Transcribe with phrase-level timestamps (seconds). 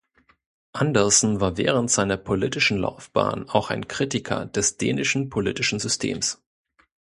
[0.71, 6.41] Andersen war während seiner politischen Laufbahn auch ein Kritiker des dänischen politischen Systems.